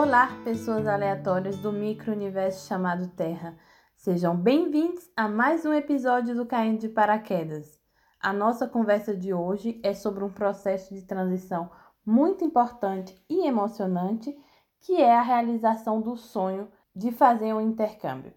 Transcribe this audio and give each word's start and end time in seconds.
Olá, 0.00 0.28
pessoas 0.44 0.86
aleatórias 0.86 1.58
do 1.58 1.72
micro-universo 1.72 2.68
chamado 2.68 3.08
Terra. 3.16 3.58
Sejam 3.96 4.36
bem-vindos 4.36 5.10
a 5.16 5.26
mais 5.26 5.66
um 5.66 5.72
episódio 5.72 6.36
do 6.36 6.46
Caindo 6.46 6.78
de 6.78 6.88
Paraquedas. 6.88 7.80
A 8.20 8.32
nossa 8.32 8.68
conversa 8.68 9.12
de 9.12 9.34
hoje 9.34 9.80
é 9.82 9.92
sobre 9.94 10.22
um 10.22 10.30
processo 10.30 10.94
de 10.94 11.02
transição 11.02 11.68
muito 12.06 12.44
importante 12.44 13.20
e 13.28 13.44
emocionante, 13.44 14.38
que 14.82 15.02
é 15.02 15.16
a 15.16 15.20
realização 15.20 16.00
do 16.00 16.16
sonho 16.16 16.68
de 16.94 17.10
fazer 17.10 17.52
um 17.52 17.60
intercâmbio. 17.60 18.32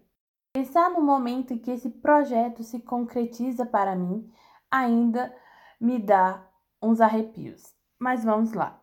Pensar 0.52 0.90
no 0.90 1.00
momento 1.00 1.54
em 1.54 1.58
que 1.58 1.70
esse 1.70 1.90
projeto 1.90 2.64
se 2.64 2.80
concretiza 2.80 3.64
para 3.64 3.94
mim 3.94 4.28
ainda 4.68 5.32
me 5.80 6.00
dá 6.00 6.44
uns 6.82 7.00
arrepios. 7.00 7.62
Mas 8.00 8.24
vamos 8.24 8.52
lá. 8.52 8.81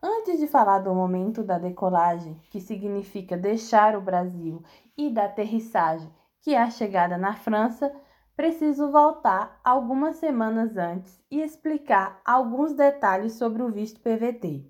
Antes 0.00 0.38
de 0.38 0.46
falar 0.46 0.78
do 0.78 0.94
momento 0.94 1.42
da 1.42 1.58
decolagem, 1.58 2.40
que 2.50 2.60
significa 2.60 3.36
deixar 3.36 3.96
o 3.96 4.00
Brasil, 4.00 4.62
e 4.96 5.10
da 5.10 5.24
aterrissagem, 5.24 6.08
que 6.40 6.54
é 6.54 6.62
a 6.62 6.70
chegada 6.70 7.18
na 7.18 7.34
França, 7.34 7.92
preciso 8.36 8.92
voltar 8.92 9.60
algumas 9.64 10.16
semanas 10.16 10.76
antes 10.76 11.20
e 11.28 11.42
explicar 11.42 12.20
alguns 12.24 12.74
detalhes 12.74 13.32
sobre 13.32 13.60
o 13.60 13.72
visto 13.72 14.00
PVT. 14.00 14.64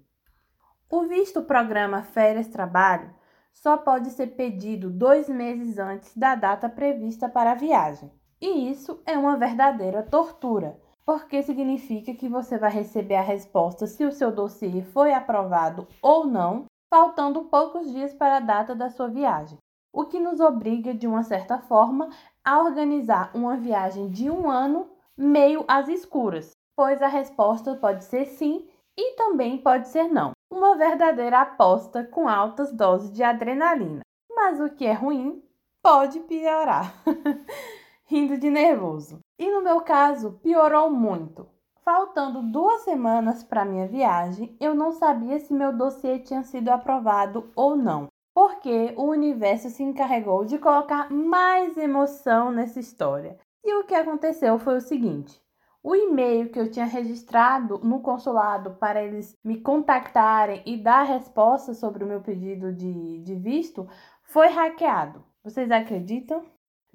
O 0.90 1.02
visto 1.02 1.42
Programa 1.42 2.02
Férias 2.02 2.48
Trabalho 2.48 3.14
só 3.52 3.76
pode 3.76 4.10
ser 4.10 4.28
pedido 4.28 4.88
dois 4.88 5.28
meses 5.28 5.78
antes 5.78 6.16
da 6.16 6.34
data 6.34 6.70
prevista 6.70 7.28
para 7.28 7.52
a 7.52 7.54
viagem. 7.54 8.10
E 8.40 8.70
isso 8.70 9.02
é 9.04 9.18
uma 9.18 9.36
verdadeira 9.36 10.02
tortura 10.02 10.80
porque 11.08 11.42
significa 11.42 12.12
que 12.12 12.28
você 12.28 12.58
vai 12.58 12.70
receber 12.70 13.14
a 13.14 13.22
resposta 13.22 13.86
se 13.86 14.04
o 14.04 14.12
seu 14.12 14.30
dossiê 14.30 14.82
foi 14.82 15.14
aprovado 15.14 15.88
ou 16.02 16.26
não, 16.26 16.66
faltando 16.92 17.44
poucos 17.44 17.90
dias 17.90 18.12
para 18.12 18.36
a 18.36 18.40
data 18.40 18.74
da 18.74 18.90
sua 18.90 19.08
viagem, 19.08 19.56
o 19.90 20.04
que 20.04 20.20
nos 20.20 20.38
obriga, 20.38 20.92
de 20.92 21.06
uma 21.06 21.22
certa 21.22 21.56
forma, 21.56 22.10
a 22.44 22.62
organizar 22.62 23.30
uma 23.34 23.56
viagem 23.56 24.10
de 24.10 24.30
um 24.30 24.50
ano 24.50 24.90
meio 25.16 25.64
às 25.66 25.88
escuras, 25.88 26.50
pois 26.76 27.00
a 27.00 27.08
resposta 27.08 27.74
pode 27.74 28.04
ser 28.04 28.26
sim 28.26 28.68
e 28.94 29.14
também 29.14 29.56
pode 29.56 29.88
ser 29.88 30.08
não. 30.08 30.32
Uma 30.52 30.76
verdadeira 30.76 31.40
aposta 31.40 32.04
com 32.04 32.28
altas 32.28 32.70
doses 32.70 33.10
de 33.10 33.22
adrenalina. 33.22 34.02
Mas 34.30 34.60
o 34.60 34.68
que 34.68 34.84
é 34.84 34.92
ruim 34.92 35.42
pode 35.82 36.20
piorar. 36.20 36.92
Rindo 38.04 38.36
de 38.36 38.50
nervoso. 38.50 39.18
E 39.38 39.48
no 39.50 39.62
meu 39.62 39.80
caso, 39.82 40.32
piorou 40.42 40.90
muito. 40.90 41.48
Faltando 41.84 42.42
duas 42.42 42.82
semanas 42.82 43.44
para 43.44 43.64
minha 43.64 43.86
viagem, 43.86 44.56
eu 44.58 44.74
não 44.74 44.90
sabia 44.90 45.38
se 45.38 45.54
meu 45.54 45.72
dossiê 45.72 46.18
tinha 46.18 46.42
sido 46.42 46.70
aprovado 46.70 47.50
ou 47.54 47.76
não, 47.76 48.08
porque 48.34 48.92
o 48.96 49.04
universo 49.04 49.70
se 49.70 49.82
encarregou 49.82 50.44
de 50.44 50.58
colocar 50.58 51.10
mais 51.10 51.76
emoção 51.76 52.50
nessa 52.50 52.80
história. 52.80 53.38
E 53.64 53.74
o 53.74 53.84
que 53.84 53.94
aconteceu 53.94 54.58
foi 54.58 54.76
o 54.76 54.80
seguinte: 54.80 55.40
o 55.82 55.94
e-mail 55.94 56.50
que 56.50 56.58
eu 56.58 56.70
tinha 56.70 56.84
registrado 56.84 57.78
no 57.78 58.00
consulado 58.00 58.72
para 58.72 59.02
eles 59.02 59.36
me 59.44 59.60
contactarem 59.60 60.62
e 60.66 60.76
dar 60.76 61.04
resposta 61.04 61.74
sobre 61.74 62.02
o 62.02 62.06
meu 62.06 62.20
pedido 62.20 62.72
de, 62.72 63.20
de 63.20 63.34
visto 63.36 63.88
foi 64.24 64.48
hackeado. 64.48 65.24
Vocês 65.44 65.70
acreditam? 65.70 66.44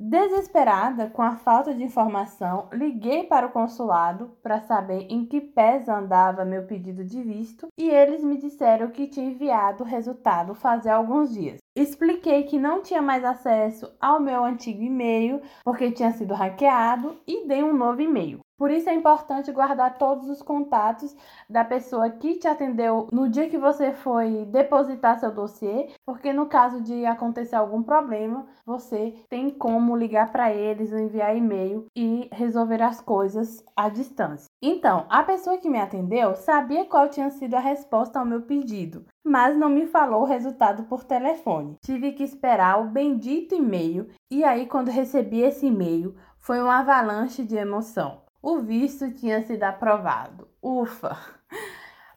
Desesperada 0.05 1.09
com 1.09 1.21
a 1.21 1.37
falta 1.37 1.73
de 1.73 1.81
informação, 1.81 2.67
liguei 2.73 3.23
para 3.23 3.47
o 3.47 3.51
consulado 3.51 4.37
para 4.43 4.59
saber 4.59 5.07
em 5.09 5.25
que 5.25 5.39
pés 5.39 5.87
andava 5.87 6.43
meu 6.43 6.67
pedido 6.67 7.05
de 7.05 7.23
visto 7.23 7.67
e 7.77 7.89
eles 7.89 8.21
me 8.21 8.37
disseram 8.37 8.91
que 8.91 9.07
tinha 9.07 9.29
enviado 9.29 9.81
o 9.81 9.87
resultado 9.87 10.53
fazia 10.53 10.93
alguns 10.93 11.33
dias. 11.33 11.62
Expliquei 11.75 12.43
que 12.43 12.59
não 12.59 12.83
tinha 12.83 13.01
mais 13.01 13.25
acesso 13.25 13.91
ao 13.99 14.19
meu 14.19 14.45
antigo 14.45 14.83
e-mail 14.83 15.41
porque 15.63 15.91
tinha 15.91 16.11
sido 16.11 16.35
hackeado 16.35 17.17
e 17.25 17.47
dei 17.47 17.63
um 17.63 17.73
novo 17.73 17.99
e-mail. 17.99 18.41
Por 18.59 18.69
isso 18.69 18.87
é 18.89 18.93
importante 18.93 19.51
guardar 19.51 19.97
todos 19.97 20.29
os 20.29 20.43
contatos 20.43 21.15
da 21.49 21.65
pessoa 21.65 22.11
que 22.11 22.35
te 22.35 22.47
atendeu 22.47 23.07
no 23.11 23.27
dia 23.27 23.49
que 23.49 23.57
você 23.57 23.91
foi 23.91 24.45
depositar 24.45 25.19
seu 25.19 25.33
dossiê, 25.33 25.89
porque 26.05 26.31
no 26.31 26.45
caso 26.45 26.79
de 26.79 27.03
acontecer 27.05 27.55
algum 27.55 27.81
problema, 27.81 28.45
você 28.63 29.15
tem 29.27 29.49
como 29.49 29.97
ligar 29.97 30.31
para 30.31 30.53
eles, 30.53 30.93
enviar 30.93 31.35
e-mail 31.35 31.87
e 31.97 32.29
resolver 32.31 32.83
as 32.83 33.01
coisas 33.01 33.65
à 33.75 33.89
distância. 33.89 34.52
Então, 34.65 35.05
a 35.09 35.21
pessoa 35.23 35.57
que 35.57 35.69
me 35.69 35.77
atendeu 35.77 36.35
sabia 36.35 36.85
qual 36.85 37.09
tinha 37.09 37.29
sido 37.29 37.55
a 37.55 37.59
resposta 37.59 38.17
ao 38.17 38.25
meu 38.25 38.43
pedido, 38.43 39.05
mas 39.21 39.57
não 39.57 39.67
me 39.67 39.85
falou 39.85 40.21
o 40.21 40.25
resultado 40.25 40.83
por 40.83 41.03
telefone. 41.03 41.75
Tive 41.83 42.13
que 42.13 42.23
esperar 42.23 42.79
o 42.79 42.89
bendito 42.89 43.53
e-mail 43.53 44.07
e 44.31 44.41
aí 44.45 44.65
quando 44.65 44.87
recebi 44.87 45.41
esse 45.41 45.65
e-mail, 45.65 46.15
foi 46.37 46.61
uma 46.61 46.79
avalanche 46.79 47.43
de 47.43 47.57
emoção 47.57 48.23
o 48.43 48.59
visto 48.59 49.09
tinha 49.13 49.41
sido 49.41 49.63
aprovado. 49.63 50.49
Ufa! 50.61 51.17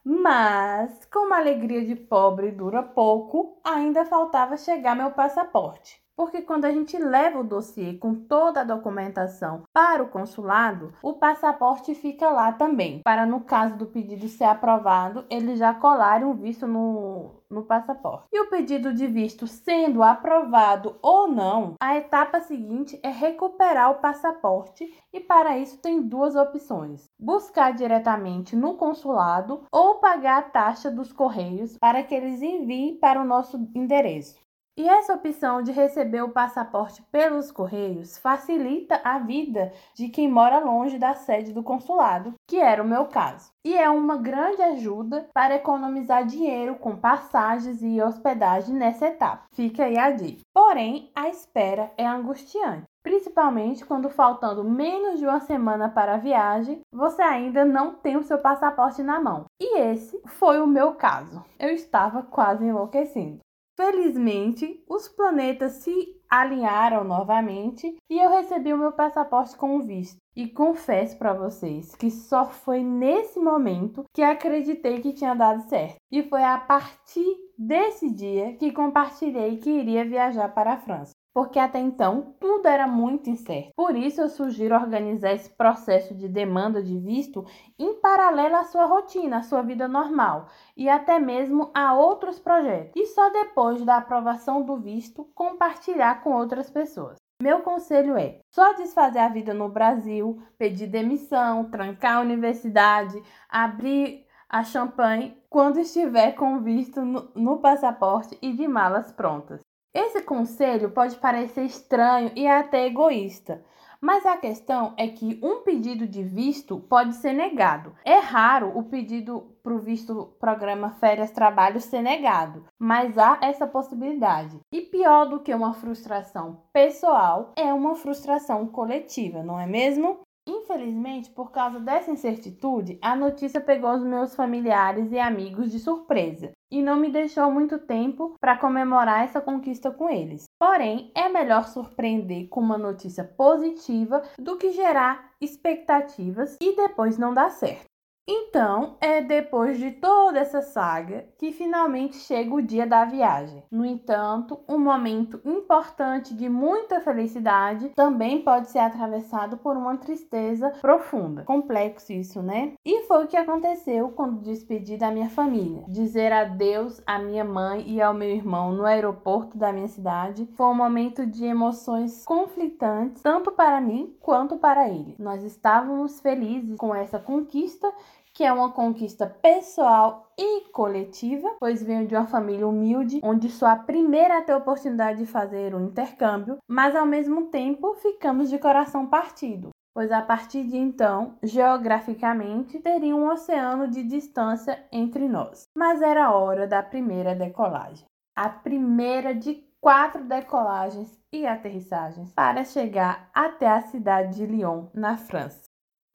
Mas, 0.09 1.05
como 1.07 1.35
a 1.35 1.39
alegria 1.39 1.85
de 1.85 1.97
pobre 1.97 2.53
dura 2.53 2.81
pouco, 2.81 3.59
ainda 3.65 4.05
faltava 4.05 4.57
chegar 4.57 4.95
meu 4.95 5.11
passaporte. 5.11 6.01
Porque 6.17 6.43
quando 6.43 6.65
a 6.65 6.71
gente 6.71 6.97
leva 6.97 7.41
o 7.41 7.45
dossiê 7.45 7.95
com 7.95 8.15
toda 8.15 8.61
a 8.61 8.65
documentação 8.65 9.65
para 9.73 10.03
o 10.05 10.09
consulado, 10.09 10.95
o 11.03 11.15
passaporte 11.15 11.93
fica 11.93 12.31
lá 12.31 12.53
também, 12.53 13.03
para 13.05 13.27
no 13.27 13.41
caso 13.41 13.77
do 13.77 13.87
pedido 13.87 14.29
ser 14.29 14.45
aprovado, 14.45 15.27
eles 15.29 15.59
já 15.59 15.75
colarem 15.75 16.27
o 16.27 16.35
visto 16.35 16.69
no, 16.69 17.43
no 17.51 17.65
passaporte. 17.65 18.29
E 18.33 18.41
o 18.41 18.49
pedido 18.49 18.95
de 18.95 19.07
visto 19.07 19.47
sendo 19.47 20.03
aprovado 20.03 20.97
ou 21.03 21.29
não, 21.29 21.75
a 21.79 21.97
etapa 21.97 22.41
seguinte 22.41 22.99
é 23.03 23.11
recuperar 23.11 23.91
o 23.91 24.01
passaporte. 24.01 24.89
E 25.13 25.21
para 25.21 25.59
isso 25.59 25.79
tem 25.83 26.01
duas 26.01 26.35
opções: 26.35 27.06
buscar 27.19 27.73
diretamente 27.73 28.55
no 28.55 28.77
consulado 28.77 29.65
ou 29.73 29.97
pagar 29.97 30.39
a 30.39 30.43
taxa 30.43 30.91
dos 30.91 31.13
correios 31.13 31.77
para 31.79 32.03
que 32.03 32.15
eles 32.15 32.43
enviem 32.43 32.97
para 32.99 33.21
o 33.21 33.25
nosso 33.25 33.69
endereço. 33.75 34.46
E 34.79 34.87
essa 34.87 35.15
opção 35.15 35.63
de 35.63 35.73
receber 35.73 36.23
o 36.23 36.29
passaporte 36.29 37.03
pelos 37.11 37.51
correios 37.51 38.19
facilita 38.19 39.01
a 39.03 39.19
vida 39.19 39.73
de 39.95 40.09
quem 40.09 40.31
mora 40.31 40.59
longe 40.59 40.99
da 40.99 41.15
sede 41.15 41.55
do 41.55 41.63
consulado, 41.63 42.35
que 42.47 42.61
era 42.61 42.83
o 42.83 42.87
meu 42.87 43.07
caso. 43.07 43.51
E 43.65 43.75
é 43.75 43.89
uma 43.89 44.19
grande 44.19 44.61
ajuda 44.61 45.31
para 45.33 45.55
economizar 45.55 46.27
dinheiro 46.27 46.75
com 46.75 46.95
passagens 46.95 47.83
e 47.83 48.03
hospedagem 48.03 48.75
nessa 48.75 49.07
etapa. 49.07 49.45
Fica 49.55 49.85
aí 49.85 49.97
a 49.97 50.11
dica. 50.11 50.43
Porém, 50.53 51.11
a 51.15 51.29
espera 51.29 51.91
é 51.97 52.07
angustiante 52.07 52.85
principalmente 53.07 53.87
quando 53.87 54.11
faltando 54.11 54.65
menos 54.65 55.21
de 55.21 55.25
uma 55.25 55.39
semana 55.39 55.89
para 55.89 56.15
a 56.15 56.19
viagem, 56.19 56.81
você 56.93 57.23
ainda 57.23 57.65
não 57.65 57.95
tem 57.95 58.17
o 58.17 58.25
seu 58.25 58.37
passaporte 58.37 59.01
na 59.01 59.21
mão. 59.21 59.45
E 59.63 59.79
esse 59.79 60.21
foi 60.27 60.61
o 60.61 60.67
meu 60.67 60.93
caso. 60.95 61.45
Eu 61.57 61.71
estava 61.71 62.25
quase 62.25 62.65
enlouquecendo. 62.65 63.39
Felizmente, 63.77 64.83
os 64.89 65.07
planetas 65.07 65.73
se 65.73 66.17
alinharam 66.31 67.05
novamente 67.05 67.95
e 68.09 68.19
eu 68.19 68.31
recebi 68.31 68.73
o 68.73 68.79
meu 68.79 68.93
passaporte 68.93 69.55
com 69.55 69.83
visto. 69.83 70.17
E 70.35 70.49
confesso 70.49 71.19
para 71.19 71.35
vocês 71.35 71.95
que 71.95 72.11
só 72.11 72.47
foi 72.47 72.83
nesse 72.83 73.39
momento 73.39 74.05
que 74.15 74.23
acreditei 74.23 75.01
que 75.01 75.13
tinha 75.13 75.35
dado 75.35 75.69
certo. 75.69 75.97
E 76.11 76.23
foi 76.23 76.43
a 76.43 76.57
partir 76.57 77.37
desse 77.59 78.11
dia 78.11 78.55
que 78.57 78.73
compartilhei 78.73 79.59
que 79.59 79.71
iria 79.71 80.05
viajar 80.05 80.49
para 80.55 80.73
a 80.73 80.79
França 80.79 81.13
porque 81.37 81.59
até 81.59 81.79
então 81.79 82.35
tudo 82.41 82.67
era 82.67 82.87
muito 82.87 83.29
incerto. 83.29 83.69
Por 83.77 83.95
isso 83.95 84.23
eu 84.23 84.29
sugiro 84.31 84.75
organizar 84.75 85.35
esse 85.35 85.51
processo 85.51 86.15
de 86.15 86.31
demanda 86.31 86.83
de 86.83 86.99
visto 86.99 87.45
em 87.79 88.01
paralelo 88.01 88.57
à 88.57 88.65
sua 88.65 88.87
rotina, 88.87 89.37
à 89.37 89.43
sua 89.43 89.61
vida 89.61 89.87
normal 89.87 90.49
e 90.75 90.89
até 90.89 91.19
mesmo 91.19 91.71
a 91.75 91.93
outros 91.93 92.39
projetos. 92.39 92.93
E 92.97 93.05
só 93.09 93.29
depois 93.29 93.85
da 93.85 93.99
aprovação 93.99 94.63
do 94.63 94.79
visto 94.79 95.31
compartilhar 95.35 96.23
com 96.23 96.33
outras 96.33 96.71
pessoas. 96.71 97.19
Meu 97.43 97.61
conselho 97.61 98.17
é 98.17 98.39
só 98.51 98.73
desfazer 98.73 99.19
a 99.19 99.29
vida 99.29 99.53
no 99.53 99.69
Brasil, 99.69 100.43
pedir 100.57 100.87
demissão, 100.87 101.71
trancar 101.71 102.17
a 102.17 102.21
universidade, 102.21 103.23
abrir 103.47 104.25
a 104.49 104.65
champanhe 104.65 105.37
quando 105.51 105.81
estiver 105.81 106.33
com 106.33 106.63
visto 106.63 107.03
no, 107.03 107.31
no 107.35 107.59
passaporte 107.59 108.39
e 108.41 108.55
de 108.55 108.67
malas 108.67 109.13
prontas. 109.13 109.66
Esse 109.99 110.21
conselho 110.21 110.91
pode 110.91 111.17
parecer 111.17 111.65
estranho 111.65 112.31
e 112.37 112.47
até 112.47 112.85
egoísta, 112.85 113.65
mas 113.99 114.27
a 114.27 114.37
questão 114.37 114.93
é 114.99 115.09
que 115.09 115.41
um 115.43 115.63
pedido 115.63 116.07
de 116.07 116.23
visto 116.23 116.79
pode 116.81 117.15
ser 117.15 117.33
negado. 117.33 117.95
É 118.05 118.19
raro 118.19 118.77
o 118.77 118.83
pedido 118.83 119.57
para 119.63 119.73
o 119.73 119.79
visto 119.79 120.37
programa 120.39 120.91
Férias 121.01 121.31
Trabalho 121.31 121.81
ser 121.81 122.03
negado, 122.03 122.67
mas 122.79 123.17
há 123.17 123.39
essa 123.41 123.67
possibilidade. 123.67 124.61
E 124.71 124.83
pior 124.83 125.25
do 125.31 125.41
que 125.41 125.55
uma 125.55 125.73
frustração 125.73 126.61
pessoal 126.75 127.55
é 127.57 127.73
uma 127.73 127.95
frustração 127.95 128.67
coletiva, 128.67 129.43
não 129.43 129.59
é 129.59 129.67
mesmo? 129.67 130.26
Infelizmente, 130.47 131.31
por 131.31 131.51
causa 131.51 131.81
dessa 131.81 132.11
incertitude, 132.11 132.99
a 133.03 133.17
notícia 133.17 133.61
pegou 133.61 133.93
os 133.95 134.05
meus 134.05 134.35
familiares 134.35 135.11
e 135.11 135.19
amigos 135.19 135.73
de 135.73 135.81
surpresa 135.81 136.53
e 136.71 136.83
não 136.83 136.97
me 136.97 137.11
deixou 137.11 137.51
muito 137.51 137.79
tempo 137.79 138.35
para 138.41 138.57
comemorar 138.57 139.25
essa 139.25 139.41
conquista 139.41 139.91
com 139.91 140.09
eles. 140.09 140.45
Porém, 140.59 141.11
é 141.15 141.29
melhor 141.29 141.67
surpreender 141.67 142.49
com 142.49 142.61
uma 142.61 142.79
notícia 142.79 143.25
positiva 143.25 144.23
do 144.39 144.57
que 144.57 144.71
gerar 144.71 145.33
expectativas 145.41 146.57
e 146.61 146.77
depois 146.77 147.19
não 147.19 147.35
dar 147.35 147.51
certo. 147.51 147.86
Então, 148.29 148.97
é 149.01 149.21
depois 149.23 149.79
de 149.79 149.93
toda 149.93 150.41
essa 150.41 150.61
saga 150.61 151.27
que 151.39 151.53
finalmente 151.53 152.17
chega 152.17 152.53
o 152.53 152.63
dia 152.63 152.85
da 152.85 153.05
viagem. 153.05 153.63
No 153.71 153.85
entanto, 153.85 154.59
um 154.69 154.79
momento 154.79 155.41
importante 155.45 156.35
de 156.35 156.49
muita 156.49 157.01
felicidade 157.01 157.91
também 157.91 158.43
pode 158.43 158.69
ser 158.71 158.81
atravessado 158.81 159.57
por 159.59 159.77
uma 159.77 159.97
tristeza 159.97 160.71
profunda. 160.81 161.45
Complexo 161.45 162.13
isso, 162.13 162.43
né? 162.43 162.73
E 162.85 163.03
foi 163.03 163.25
o 163.25 163.29
que 163.29 163.37
aconteceu 163.37 164.09
quando 164.09 164.43
despedi 164.43 164.97
da 164.97 165.13
minha 165.13 165.31
família. 165.31 165.85
Dizer 165.87 166.33
adeus 166.33 167.01
à 167.07 167.21
minha 167.21 167.45
mãe 167.45 167.85
e 167.87 168.03
ao 168.03 168.13
meu 168.13 168.31
irmão 168.31 168.73
no 168.73 168.85
aeroporto 168.85 169.57
da 169.57 169.73
minha 169.73 169.87
cidade 169.87 170.49
foi 170.57 170.67
um 170.67 170.75
momento 170.75 171.25
de 171.25 171.45
emoções 171.45 172.25
conflitantes, 172.25 173.23
tanto 173.23 173.53
para 173.53 173.81
mim 173.81 174.17
quanto 174.21 174.57
para 174.57 174.89
ele. 174.89 175.15
Nós 175.17 175.45
estávamos 175.45 176.21
felizes 176.21 176.77
com 176.77 176.93
essa 176.93 177.21
conquista 177.21 177.93
que 178.37 178.45
é 178.45 178.53
uma 178.53 178.71
conquista 178.71 179.27
pessoal 179.27 180.31
e 180.39 180.69
coletiva, 180.69 181.57
pois 181.59 181.83
venho 181.83 182.07
de 182.07 182.15
uma 182.15 182.27
família 182.27 182.69
humilde, 182.69 183.19
onde 183.25 183.49
sou 183.49 183.67
a 183.67 183.77
primeira 183.77 184.37
a 184.37 184.43
ter 184.43 184.53
a 184.53 184.59
oportunidade 184.59 185.21
de 185.21 185.27
fazer 185.27 185.75
um 185.75 185.87
intercâmbio, 185.87 186.59
mas 186.69 186.95
ao 186.95 187.07
mesmo 187.07 187.47
tempo 187.47 187.95
ficamos 187.95 188.51
de 188.51 188.59
coração 188.59 189.07
partido, 189.07 189.71
pois 189.95 190.13
a 190.13 190.21
partir 190.21 190.65
de 190.65 190.77
então, 190.77 191.39
geograficamente, 191.43 192.79
teria 192.79 193.17
um 193.17 193.27
oceano 193.33 193.89
de 193.89 194.03
distância 194.03 194.85
entre 194.93 195.27
nós. 195.27 195.65
Mas 195.75 196.03
era 196.03 196.31
hora 196.31 196.67
da 196.67 196.83
primeira 196.83 197.35
decolagem. 197.35 198.05
A 198.37 198.51
primeira 198.51 199.35
de 199.35 199.65
quatro 199.81 200.23
decolagens 200.25 201.19
e 201.33 201.47
aterrissagens 201.47 202.35
para 202.35 202.65
chegar 202.65 203.31
até 203.33 203.67
a 203.67 203.81
cidade 203.81 204.37
de 204.37 204.45
Lyon, 204.45 204.89
na 204.93 205.17
França. 205.17 205.66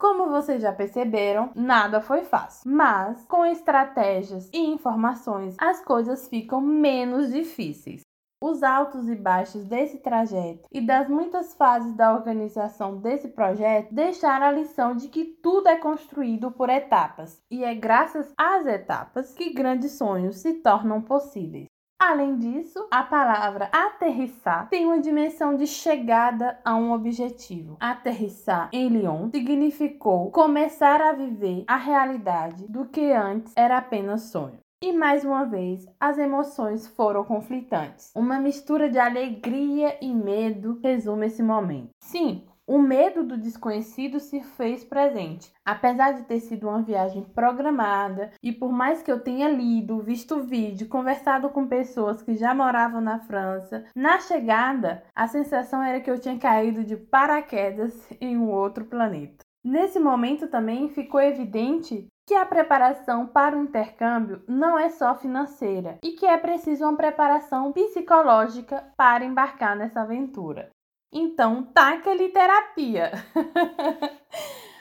Como 0.01 0.31
vocês 0.31 0.59
já 0.59 0.73
perceberam, 0.73 1.51
nada 1.53 2.01
foi 2.01 2.23
fácil, 2.23 2.71
mas 2.71 3.23
com 3.25 3.45
estratégias 3.45 4.49
e 4.51 4.57
informações 4.57 5.55
as 5.59 5.85
coisas 5.85 6.27
ficam 6.27 6.59
menos 6.59 7.31
difíceis. 7.31 8.01
Os 8.43 8.63
altos 8.63 9.07
e 9.07 9.15
baixos 9.15 9.63
desse 9.65 9.99
trajeto 9.99 10.67
e 10.71 10.81
das 10.81 11.07
muitas 11.07 11.53
fases 11.53 11.93
da 11.93 12.15
organização 12.15 12.97
desse 12.97 13.27
projeto 13.27 13.93
deixaram 13.93 14.47
a 14.47 14.51
lição 14.51 14.95
de 14.95 15.07
que 15.07 15.23
tudo 15.23 15.67
é 15.67 15.75
construído 15.75 16.49
por 16.49 16.71
etapas, 16.71 17.39
e 17.51 17.63
é 17.63 17.75
graças 17.75 18.33
às 18.35 18.65
etapas 18.65 19.35
que 19.35 19.53
grandes 19.53 19.91
sonhos 19.99 20.37
se 20.37 20.55
tornam 20.63 20.99
possíveis. 20.99 21.67
Além 22.03 22.35
disso, 22.35 22.87
a 22.89 23.03
palavra 23.03 23.69
aterrissar 23.71 24.67
tem 24.69 24.87
uma 24.87 24.99
dimensão 24.99 25.55
de 25.55 25.67
chegada 25.67 26.59
a 26.65 26.75
um 26.75 26.93
objetivo. 26.93 27.77
Aterrissar 27.79 28.71
em 28.73 28.87
Lyon 28.87 29.29
significou 29.29 30.31
começar 30.31 30.99
a 30.99 31.13
viver 31.13 31.63
a 31.67 31.77
realidade 31.77 32.65
do 32.67 32.87
que 32.87 33.11
antes 33.11 33.53
era 33.55 33.77
apenas 33.77 34.31
sonho. 34.31 34.57
E 34.83 34.91
mais 34.91 35.23
uma 35.23 35.45
vez, 35.45 35.85
as 35.99 36.17
emoções 36.17 36.87
foram 36.87 37.23
conflitantes. 37.23 38.11
Uma 38.15 38.39
mistura 38.39 38.89
de 38.89 38.97
alegria 38.97 39.95
e 40.01 40.11
medo 40.11 40.79
resume 40.83 41.27
esse 41.27 41.43
momento. 41.43 41.89
Sim, 41.99 42.43
o 42.67 42.79
medo 42.79 43.23
do 43.23 43.37
desconhecido 43.37 44.19
se 44.19 44.41
fez 44.41 44.83
presente. 44.83 45.51
Apesar 45.65 46.13
de 46.13 46.23
ter 46.23 46.39
sido 46.39 46.67
uma 46.67 46.81
viagem 46.81 47.23
programada, 47.23 48.31
e 48.41 48.51
por 48.51 48.71
mais 48.71 49.01
que 49.01 49.11
eu 49.11 49.19
tenha 49.19 49.49
lido, 49.49 50.01
visto 50.01 50.41
vídeo, 50.43 50.87
conversado 50.87 51.49
com 51.49 51.67
pessoas 51.67 52.21
que 52.21 52.35
já 52.35 52.53
moravam 52.53 53.01
na 53.01 53.19
França, 53.19 53.85
na 53.95 54.19
chegada 54.19 55.03
a 55.15 55.27
sensação 55.27 55.83
era 55.83 55.99
que 55.99 56.09
eu 56.09 56.19
tinha 56.19 56.37
caído 56.37 56.83
de 56.83 56.95
paraquedas 56.95 57.93
em 58.21 58.37
um 58.37 58.49
outro 58.49 58.85
planeta. 58.85 59.43
Nesse 59.63 59.99
momento 59.99 60.47
também 60.47 60.89
ficou 60.89 61.21
evidente 61.21 62.07
que 62.27 62.33
a 62.33 62.45
preparação 62.45 63.27
para 63.27 63.57
o 63.57 63.61
intercâmbio 63.61 64.41
não 64.47 64.77
é 64.77 64.89
só 64.89 65.13
financeira 65.15 65.97
e 66.03 66.13
que 66.13 66.25
é 66.25 66.37
preciso 66.37 66.85
uma 66.85 66.95
preparação 66.95 67.71
psicológica 67.71 68.91
para 68.97 69.25
embarcar 69.25 69.75
nessa 69.75 70.01
aventura. 70.01 70.69
Então, 71.11 71.63
taca-lhe 71.63 72.29
terapia. 72.29 73.11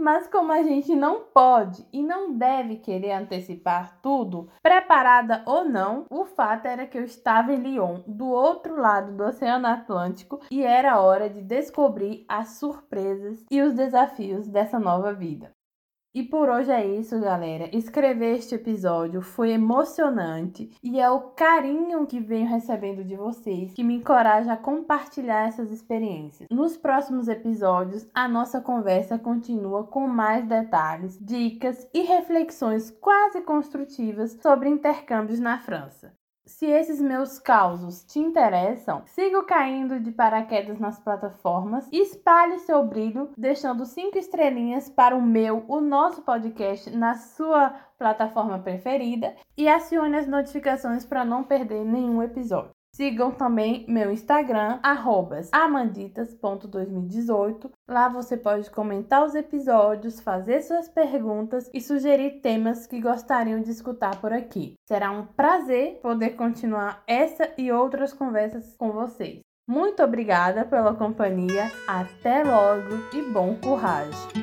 Mas 0.00 0.26
como 0.26 0.50
a 0.50 0.62
gente 0.62 0.96
não 0.96 1.24
pode 1.24 1.86
e 1.92 2.02
não 2.02 2.32
deve 2.32 2.76
querer 2.76 3.12
antecipar 3.12 4.00
tudo, 4.00 4.48
preparada 4.62 5.42
ou 5.44 5.62
não, 5.64 6.06
o 6.08 6.24
fato 6.24 6.64
era 6.66 6.86
que 6.86 6.96
eu 6.96 7.04
estava 7.04 7.52
em 7.52 7.58
Lyon, 7.58 8.00
do 8.06 8.26
outro 8.26 8.80
lado 8.80 9.12
do 9.12 9.24
Oceano 9.24 9.66
Atlântico, 9.66 10.40
e 10.50 10.62
era 10.62 11.00
hora 11.00 11.28
de 11.28 11.42
descobrir 11.42 12.24
as 12.26 12.58
surpresas 12.58 13.44
e 13.50 13.60
os 13.60 13.74
desafios 13.74 14.48
dessa 14.48 14.78
nova 14.78 15.12
vida. 15.12 15.52
E 16.12 16.24
por 16.24 16.48
hoje 16.48 16.72
é 16.72 16.84
isso, 16.84 17.20
galera. 17.20 17.70
Escrever 17.72 18.34
este 18.34 18.56
episódio 18.56 19.22
foi 19.22 19.52
emocionante 19.52 20.68
e 20.82 20.98
é 20.98 21.08
o 21.08 21.20
carinho 21.20 22.04
que 22.04 22.18
venho 22.18 22.48
recebendo 22.48 23.04
de 23.04 23.14
vocês 23.14 23.72
que 23.74 23.84
me 23.84 23.94
encoraja 23.94 24.54
a 24.54 24.56
compartilhar 24.56 25.46
essas 25.46 25.70
experiências. 25.70 26.48
Nos 26.50 26.76
próximos 26.76 27.28
episódios, 27.28 28.08
a 28.12 28.26
nossa 28.26 28.60
conversa 28.60 29.20
continua 29.20 29.84
com 29.84 30.08
mais 30.08 30.44
detalhes, 30.48 31.16
dicas 31.20 31.88
e 31.94 32.02
reflexões 32.02 32.90
quase 32.90 33.40
construtivas 33.42 34.36
sobre 34.42 34.68
intercâmbios 34.68 35.38
na 35.38 35.58
França. 35.58 36.19
Se 36.46 36.66
esses 36.66 37.00
meus 37.00 37.38
causos 37.38 38.02
te 38.04 38.18
interessam, 38.18 39.02
siga 39.06 39.44
caindo 39.44 40.00
de 40.00 40.10
paraquedas 40.10 40.78
nas 40.78 40.98
plataformas 40.98 41.88
e 41.92 42.00
espalhe 42.00 42.58
seu 42.58 42.84
brilho, 42.84 43.30
deixando 43.36 43.84
cinco 43.86 44.18
estrelinhas 44.18 44.88
para 44.88 45.16
o 45.16 45.22
meu, 45.22 45.64
o 45.68 45.80
nosso 45.80 46.22
podcast 46.22 46.90
na 46.90 47.14
sua 47.14 47.74
plataforma 47.98 48.58
preferida 48.58 49.36
e 49.56 49.68
acione 49.68 50.16
as 50.16 50.26
notificações 50.26 51.04
para 51.04 51.24
não 51.24 51.44
perder 51.44 51.84
nenhum 51.84 52.22
episódio. 52.22 52.79
Sigam 52.94 53.30
também 53.30 53.84
meu 53.88 54.10
Instagram, 54.10 54.78
amanditas.2018. 55.52 57.70
Lá 57.88 58.08
você 58.08 58.36
pode 58.36 58.70
comentar 58.70 59.24
os 59.24 59.34
episódios, 59.34 60.20
fazer 60.20 60.60
suas 60.62 60.88
perguntas 60.88 61.70
e 61.72 61.80
sugerir 61.80 62.40
temas 62.40 62.86
que 62.86 63.00
gostariam 63.00 63.60
de 63.60 63.70
escutar 63.70 64.20
por 64.20 64.32
aqui. 64.32 64.74
Será 64.86 65.10
um 65.10 65.26
prazer 65.26 65.98
poder 66.02 66.30
continuar 66.30 67.02
essa 67.06 67.50
e 67.56 67.72
outras 67.72 68.12
conversas 68.12 68.76
com 68.76 68.92
vocês. 68.92 69.40
Muito 69.68 70.02
obrigada 70.02 70.64
pela 70.64 70.94
companhia, 70.94 71.70
até 71.86 72.42
logo 72.42 72.96
e 73.14 73.22
bom 73.22 73.54
coragem! 73.54 74.39